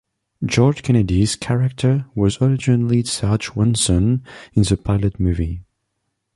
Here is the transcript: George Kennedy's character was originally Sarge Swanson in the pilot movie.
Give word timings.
George 0.43 0.81
Kennedy's 0.81 1.35
character 1.35 2.07
was 2.15 2.41
originally 2.41 3.03
Sarge 3.03 3.45
Swanson 3.49 4.23
in 4.55 4.63
the 4.63 4.75
pilot 4.75 5.19
movie. 5.19 5.61